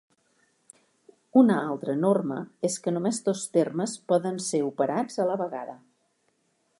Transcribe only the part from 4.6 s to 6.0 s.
operats a la vegada.